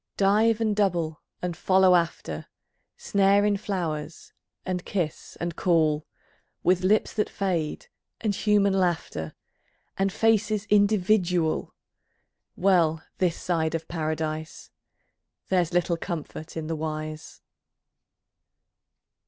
[0.17, 2.47] Dive and double and follow after,
[2.97, 4.33] Snare in flowers,
[4.65, 6.07] and kiss, and call,
[6.63, 7.85] With lips that fade,
[8.19, 9.35] and human laughter
[9.99, 11.75] And faces individual,
[12.55, 14.71] Well this side of Paradise!...
[15.49, 17.43] There's little comfort in the wise.